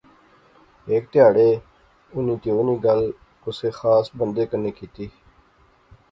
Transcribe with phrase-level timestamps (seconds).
[0.87, 1.49] ہیک تہاڑے
[2.13, 3.01] اُنی تہوں نی گل
[3.41, 5.05] کُسے خاص بندے کنے کیتی